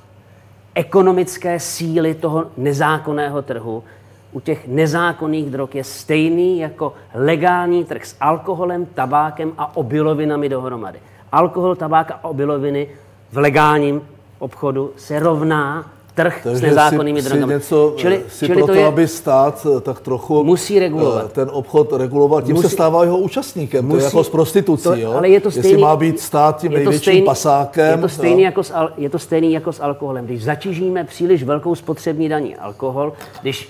[0.75, 3.83] ekonomické síly toho nezákonného trhu
[4.31, 10.99] u těch nezákonných drog je stejný jako legální trh s alkoholem, tabákem a obilovinami dohromady.
[11.31, 12.87] Alkohol, tabák a obiloviny
[13.31, 14.01] v legálním
[14.39, 17.53] obchodu se rovná trh Takže s nezákonnými si, drogami.
[17.53, 21.25] Si něco, čili, si čili proto, to je, aby stát eh, tak trochu musí regulovat.
[21.25, 23.85] Eh, ten obchod regulovat, tím musí, se stává jeho účastníkem.
[23.85, 24.83] Musí, to je jako s prostitucí.
[24.83, 25.13] To, jo?
[25.13, 27.91] Ale je to stejný, Jestli má být stát tím největším stejný, pasákem.
[27.91, 30.25] Je to, stejný jako s, je to stejný jako s alkoholem.
[30.25, 33.69] Když zatížíme příliš velkou spotřební daní alkohol, když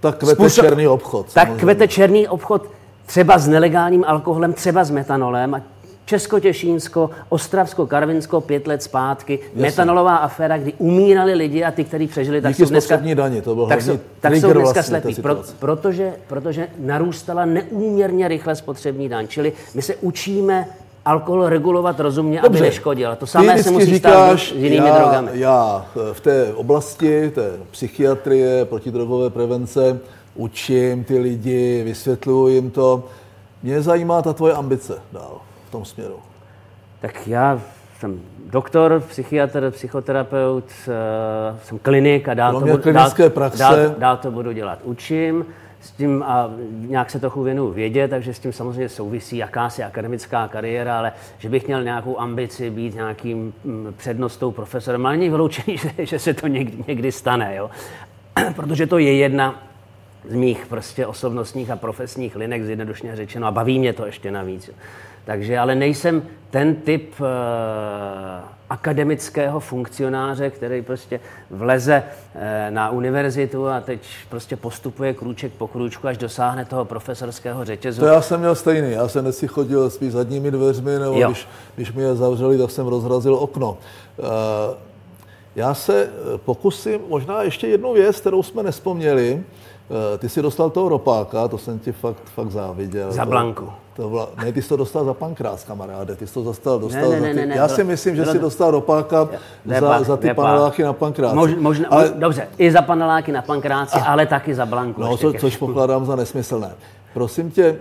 [0.00, 1.26] tak kvete způsob, černý obchod.
[1.26, 1.60] Tak samozřejmě.
[1.60, 2.62] kvete černý obchod
[3.06, 5.60] třeba s nelegálním alkoholem, třeba s metanolem a
[6.04, 9.62] Česko-Těšínsko, Ostravsko-Karvinsko pět let zpátky, Jasně.
[9.62, 13.54] metanolová aféra, kdy umírali lidi a ty, kteří přežili, tak Díky jsou dneska, daně, to
[13.54, 19.08] byl tak jsou, tak jsou dneska vlastně slepí, pro, protože, protože narůstala neúměrně rychle spotřební
[19.08, 19.28] daň.
[19.28, 20.66] Čili my se učíme
[21.04, 22.58] alkohol regulovat rozumně, Dobře.
[22.58, 23.16] aby neškodil.
[23.16, 25.30] To samé se musí říkáš, stát s jinými já, drogami.
[25.34, 29.98] Já v té oblasti, té psychiatrie, protidrogové prevence,
[30.34, 33.04] učím ty lidi, vysvětluji jim to.
[33.62, 35.40] Mě zajímá ta tvoje ambice dál
[35.72, 36.16] tom směru?
[37.00, 37.60] Tak já
[37.98, 43.58] jsem doktor, psychiatr, psychoterapeut, eh, jsem klinik a dál, to budu, dál, praxe.
[43.58, 44.78] Dál, dál to budu dělat.
[44.82, 45.46] Učím
[45.80, 50.48] s tím a nějak se trochu věnu vědě, takže s tím samozřejmě souvisí jakási akademická
[50.48, 55.78] kariéra, ale že bych měl nějakou ambici být nějakým mm, přednostou profesorem, ale není vyloučený,
[55.96, 57.70] že, že se to někdy, někdy stane, jo?
[58.56, 59.62] protože to je jedna
[60.28, 64.70] z mých prostě osobnostních a profesních linek, zjednodušně řečeno, a baví mě to ještě navíc.
[65.24, 67.26] Takže ale nejsem ten typ uh,
[68.70, 72.02] akademického funkcionáře, který prostě vleze
[72.34, 78.00] uh, na univerzitu a teď prostě postupuje krůček po krůčku, až dosáhne toho profesorského řetězu.
[78.00, 78.90] To já jsem měl stejný.
[78.90, 82.86] Já jsem si chodil spíš zadními dveřmi, nebo když, když mi je zavřeli, tak jsem
[82.86, 83.78] rozrazil okno.
[84.16, 84.26] Uh,
[85.56, 89.42] já se pokusím možná ještě jednu věc, kterou jsme nespomněli.
[90.18, 93.12] Ty jsi dostal toho ropáka, to jsem ti fakt, fakt záviděl.
[93.12, 93.72] Za blanku.
[93.96, 96.16] To byla, ne, ty jsi to dostal za pankrás, kamaráde.
[96.16, 98.26] Ty jsi to dostal, dostal ne, ne, ne, za ty, ne, Já si myslím, že
[98.26, 99.28] jsi dostal ropáka
[99.80, 101.36] za, za ty paneláky na pankráci.
[101.36, 105.00] Mož, možná, ale, dobře, i za paneláky na pankráci, a, ale taky za blanku.
[105.00, 106.70] No, co, což pokládám za nesmyslné.
[107.14, 107.76] Prosím tě,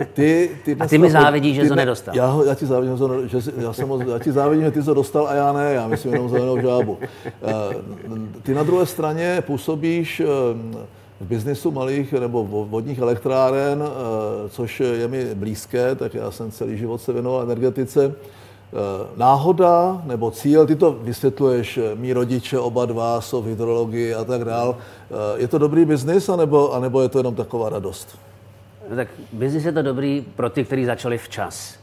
[0.00, 0.50] eh, ty...
[0.64, 2.16] ty a ty mi závidíš, že ty, to nedostal.
[2.16, 5.26] Já, já ti závidím, že, že já, jsem, já ti závidím, že ty to dostal
[5.26, 6.98] a já ne, já myslím jenom zelenou žábu.
[7.26, 7.30] Eh,
[8.42, 10.86] ty na druhé straně působíš eh,
[11.22, 16.78] v biznesu malých nebo vodních elektráren, eh, což je mi blízké, tak já jsem celý
[16.78, 18.14] život se věnoval energetice.
[18.14, 24.14] Eh, náhoda nebo cíl, ty to vysvětluješ, eh, mý rodiče oba dva jsou v hydrologii
[24.14, 24.76] a tak dál.
[25.36, 28.18] Je to dobrý biznis, anebo, anebo je to jenom taková radost?
[28.90, 31.78] No tak biznis je to dobrý pro ty, kteří začali včas.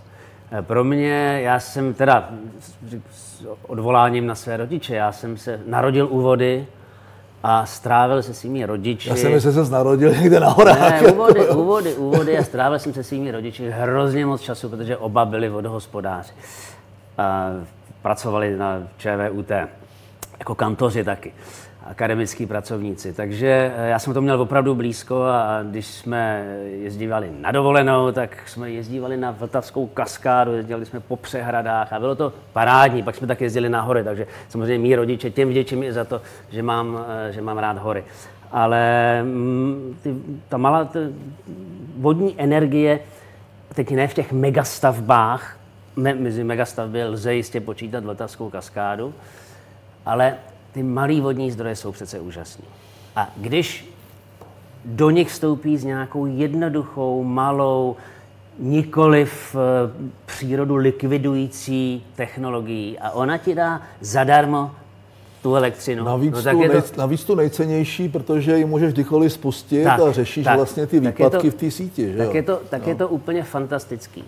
[0.61, 2.29] Pro mě, já jsem teda
[3.11, 6.67] s odvoláním na své rodiče, já jsem se narodil u vody,
[7.43, 9.09] a strávil se svými rodiči.
[9.09, 11.01] Já jsem myslel, že se narodil někde na horách.
[11.01, 15.25] Ne, úvody, úvody, úvody a strávil jsem se svými rodiči hrozně moc času, protože oba
[15.25, 16.33] byli vodohospodáři.
[17.17, 17.51] A
[18.01, 19.51] pracovali na ČVUT,
[20.39, 21.33] jako kantoři taky
[21.89, 23.13] akademický pracovníci.
[23.13, 28.49] Takže eh, já jsem to měl opravdu blízko a když jsme jezdívali na dovolenou, tak
[28.49, 33.03] jsme jezdívali na Vltavskou kaskádu, jezdili jsme po přehradách a bylo to parádní.
[33.03, 36.21] Pak jsme tak jezdili na hory, takže samozřejmě mý rodiče těm vděčím i za to,
[36.49, 38.03] že mám, eh, že mám rád hory.
[38.51, 38.83] Ale
[39.23, 40.15] mm, ty,
[40.49, 40.99] ta malá ta
[41.97, 42.99] vodní energie,
[43.73, 45.57] teď ne v těch megastavbách,
[45.95, 49.13] me, mezi megastavby lze jistě počítat Vltavskou kaskádu,
[50.05, 50.35] ale
[50.79, 52.65] ty malé vodní zdroje jsou přece úžasné.
[53.15, 53.93] A když
[54.85, 57.95] do nich vstoupí s nějakou jednoduchou, malou,
[58.59, 59.91] nikoliv eh,
[60.25, 64.71] přírodu likvidující technologií a ona ti dá zadarmo
[65.41, 66.03] tu elektřinu.
[66.03, 66.73] Navíc, no, tak tu, je to...
[66.73, 70.99] nej, navíc tu nejcennější, protože ji můžeš kdykoliv spustit tak, a řešíš tak, vlastně ty
[70.99, 72.11] výpadky to, v té síti.
[72.11, 72.33] Že tak jo?
[72.33, 72.89] je to, tak no.
[72.89, 74.23] je to úplně fantastický.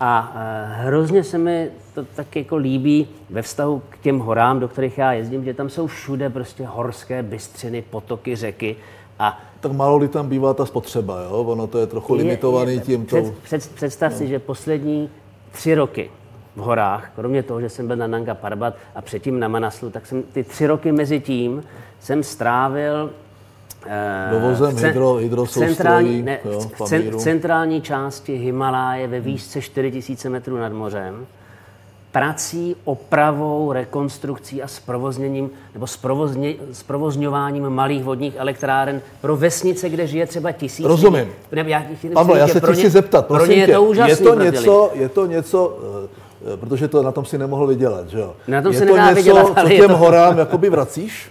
[0.00, 4.68] A uh, hrozně se mi to tak jako líbí ve vztahu k těm horám, do
[4.68, 8.76] kterých já jezdím, že tam jsou všude prostě horské bystřiny, potoky, řeky.
[9.18, 11.30] A tak málo kdy tam bývá ta spotřeba, jo?
[11.30, 13.06] Ono to je trochu je, limitovaný je, tím.
[13.06, 14.18] Před, před, představ no.
[14.18, 15.10] si, že poslední
[15.52, 16.10] tři roky
[16.56, 20.06] v horách, kromě toho, že jsem byl na Nanga Parbat a předtím na Manaslu, tak
[20.06, 21.64] jsem ty tři roky mezi tím
[22.00, 23.10] jsem strávil
[23.88, 30.28] Eh, Dovozem hydro, hydro centrální, ne, jo, v, v centrální části Himaláje ve výšce 4000
[30.28, 31.26] metrů nad mořem
[32.12, 40.26] prací, opravou, rekonstrukcí a zprovozněním nebo zprovozně, zprovozňováním malých vodních elektráren pro vesnice, kde žije
[40.26, 41.28] třeba tisíc Rozumím.
[41.52, 41.82] Ne, já,
[42.36, 45.26] já se tě chci zeptat, pro ně je to úžasný, je to něco, je to
[45.26, 45.78] něco
[46.56, 48.34] protože to na tom si nemohl vydělat, že jo?
[48.48, 49.96] Na tom je se to něco, vydělat, co těm to...
[49.96, 51.30] horám jakoby vracíš?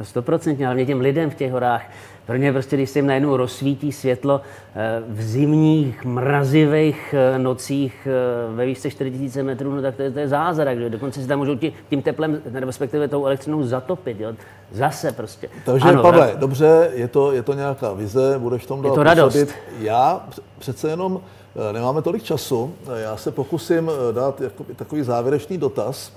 [0.00, 1.82] No stoprocentně, ale těm lidem v těch horách
[2.26, 4.40] Pro ně prostě, když se jim najednou rozsvítí světlo
[4.74, 10.10] eh, v zimních, mrazivých eh, nocích eh, ve výšce 4000 metrů, no tak to je,
[10.10, 10.78] to je zázrak.
[10.78, 10.90] Že?
[10.90, 11.56] Dokonce si tam můžou
[11.90, 14.20] tím teplem, respektive tou elektřinou zatopit.
[14.20, 14.32] Jo?
[14.72, 15.48] Zase prostě.
[15.64, 16.38] Takže ano, Pavle, rad...
[16.38, 19.36] dobře, je to, je to nějaká vize, budeš v tom dál Je to radost.
[19.78, 20.26] Já
[20.58, 21.20] přece jenom
[21.72, 22.74] nemáme tolik času.
[22.96, 26.12] Já se pokusím dát jako takový závěrečný dotaz.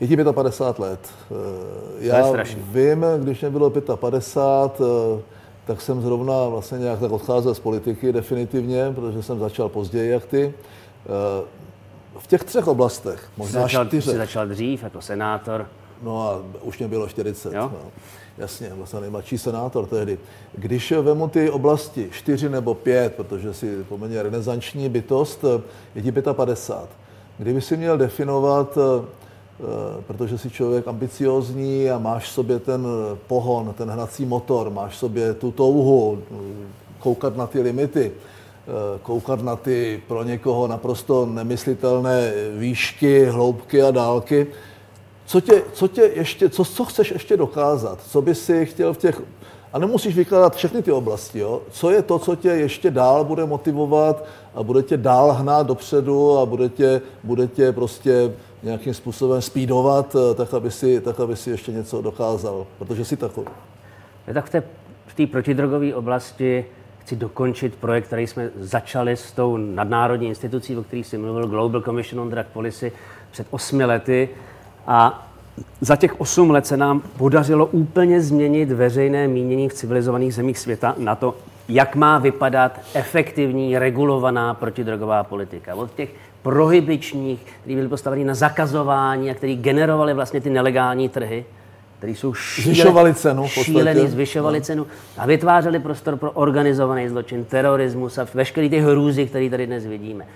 [0.00, 1.00] Je ti 55 let.
[1.30, 5.22] Eh, já vím, když mě bylo 55, eh,
[5.66, 10.26] tak jsem zrovna vlastně nějak tak odcházel z politiky definitivně, protože jsem začal později jak
[10.26, 10.54] ty.
[11.06, 11.44] Eh,
[12.18, 14.12] v těch třech oblastech, možná začal, čtyřech.
[14.12, 15.66] Jsi začal dřív jako senátor.
[16.02, 17.54] No a už mě bylo 40.
[17.54, 17.70] Jo?
[17.72, 17.90] No.
[18.38, 20.18] Jasně, vlastně nejmladší senátor tehdy.
[20.52, 25.44] Když vemu ty oblasti čtyři nebo pět, protože si poměrně renesanční bytost,
[25.94, 26.88] je ti 55.
[27.38, 28.78] Kdyby si měl definovat
[30.06, 32.86] protože jsi člověk ambiciózní a máš v sobě ten
[33.26, 36.34] pohon, ten hnací motor, máš v sobě tu touhu eh,
[36.98, 43.90] koukat na ty limity, eh, koukat na ty pro někoho naprosto nemyslitelné výšky, hloubky a
[43.90, 44.46] dálky.
[45.26, 47.98] Co, tě, co, tě ještě, co, co chceš ještě dokázat?
[48.08, 49.22] Co by si chtěl v těch...
[49.72, 51.38] A nemusíš vykládat všechny ty oblasti.
[51.38, 51.62] Jo?
[51.70, 56.38] Co je to, co tě ještě dál bude motivovat a bude tě dál hnát dopředu
[56.38, 58.32] a bude tě, bude tě prostě
[58.62, 63.16] nějakým způsobem speedovat, eh, tak aby, si, tak aby si ještě něco dokázal, protože si
[63.16, 63.46] takový.
[64.28, 64.62] Je tak v té,
[65.06, 66.64] v té protidrogové oblasti
[66.98, 71.80] chci dokončit projekt, který jsme začali s tou nadnárodní institucí, o který jsi mluvil, Global
[71.80, 72.92] Commission on Drug Policy,
[73.30, 74.28] před osmi lety.
[74.86, 75.26] A
[75.80, 80.94] za těch osm let se nám podařilo úplně změnit veřejné mínění v civilizovaných zemích světa
[80.98, 81.34] na to,
[81.68, 85.74] jak má vypadat efektivní, regulovaná protidrogová politika.
[85.74, 86.10] Od těch
[86.42, 91.44] prohybičních, které byly postaveny na zakazování a které generovaly vlastně ty nelegální trhy,
[91.98, 94.64] které jsou šíle, zvyšovali cenu, šílený, zvyšovali no.
[94.64, 94.86] cenu
[95.18, 100.26] a vytvářeli prostor pro organizovaný zločin, terorismus a veškeré ty hrůzy, které tady dnes vidíme.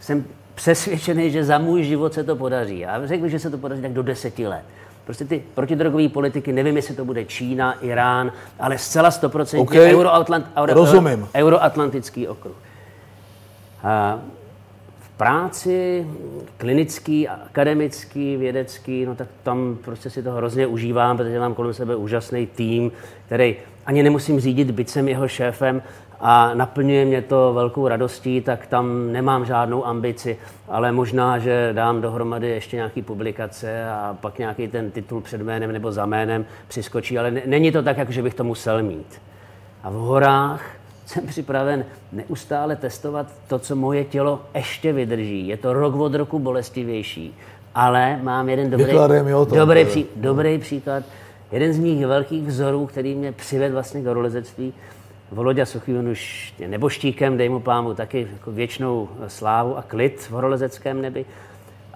[0.00, 2.86] Jsem přesvědčený, že za můj život se to podaří.
[2.86, 4.62] A řekl bych, že se to podaří tak do deseti let.
[5.04, 9.94] Prostě ty protidrogové politiky, nevím, jestli to bude Čína, Irán, ale zcela stoprocentně okay.
[9.94, 10.86] Euroatlant, euro,
[11.34, 12.56] euroatlantický okruh.
[13.82, 14.18] A
[15.18, 16.06] práci,
[16.56, 21.96] klinický, akademický, vědecký, no tak tam prostě si to hrozně užívám, protože mám kolem sebe
[21.96, 22.92] úžasný tým,
[23.26, 23.56] který
[23.86, 25.82] ani nemusím řídit, byť jsem jeho šéfem
[26.20, 30.38] a naplňuje mě to velkou radostí, tak tam nemám žádnou ambici,
[30.68, 35.72] ale možná, že dám dohromady ještě nějaký publikace a pak nějaký ten titul před jménem
[35.72, 39.20] nebo za jménem přiskočí, ale není to tak, jako že bych to musel mít.
[39.82, 40.77] A v horách
[41.08, 45.48] jsem připraven neustále testovat to, co moje tělo ještě vydrží.
[45.48, 47.34] Je to rok od roku bolestivější,
[47.74, 48.92] ale mám jeden dobrý,
[49.48, 51.04] tom, dobrý, pří, dobrý příklad.
[51.52, 54.72] Jeden z mých velkých vzorů, který mě přivedl vlastně k horolezectví,
[55.32, 60.20] Volodya Suchy, on už je neboštíkem, dej mu pámu taky jako věčnou slávu a klid
[60.20, 61.24] v horolezeckém nebi.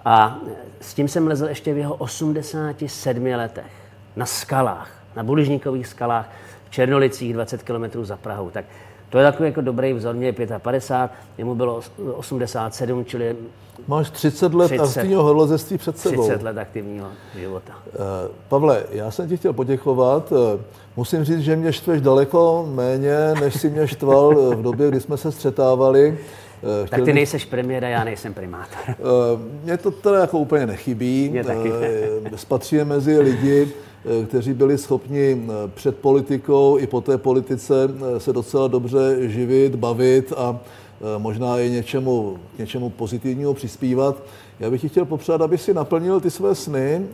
[0.05, 0.39] A
[0.81, 3.71] s tím jsem lezl ještě v jeho 87 letech
[4.15, 6.29] na skalách, na buližníkových skalách
[6.65, 8.49] v Černolicích 20 km za Prahou.
[8.49, 8.65] Tak
[9.13, 11.81] to je takový jako dobrý vzor, mě je 55, jemu bylo
[12.13, 13.35] 87, čili...
[13.87, 16.23] Máš 30 let 30, aktivního horolezectví před sebou.
[16.23, 17.07] 30 let aktivního
[17.39, 17.73] života.
[17.85, 18.01] Uh,
[18.47, 20.33] Pavle, já jsem ti chtěl poděkovat.
[20.57, 20.61] Eh,
[20.95, 25.17] musím říct, že mě štveš daleko méně, než si mě štval v době, kdy jsme
[25.17, 26.17] se střetávali.
[26.17, 28.95] Eh, chtěl tak ty nejseš premiér a já nejsem primátor.
[29.63, 31.29] Mně to teda jako úplně nechybí.
[31.29, 31.71] Mě taky.
[32.35, 33.92] Spatříme mezi lidi, Eh,
[34.27, 39.75] kteří byli schopni eh, před politikou i po té politice eh, se docela dobře živit,
[39.75, 40.59] bavit a
[41.17, 44.15] možná i něčemu, k něčemu pozitivnímu přispívat.
[44.59, 47.05] Já bych ti chtěl popřát, aby si naplnil ty své sny,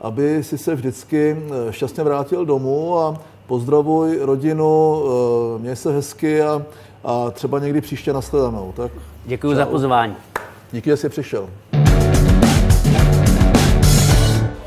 [0.00, 1.36] aby si se vždycky
[1.70, 5.02] šťastně vrátil domů a pozdravuj rodinu,
[5.58, 6.62] měj se hezky a,
[7.04, 8.72] a třeba někdy příště nashledanou.
[8.76, 8.92] Tak
[9.24, 10.14] Děkuji za pozvání.
[10.72, 11.48] Díky, že jsi přišel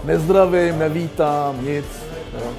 [0.06, 1.86] nezdravím, nevítám, nic.
[2.34, 2.52] Jo.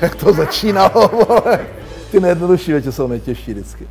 [0.00, 1.66] Jak to začínalo, vole.
[2.10, 3.88] Ty nejjednodušší věci jsou nejtěžší vždycky.